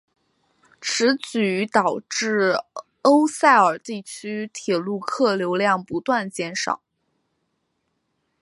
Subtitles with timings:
[0.81, 2.55] 此举导致
[3.03, 6.81] 欧塞尔地区铁路客流量不断减少。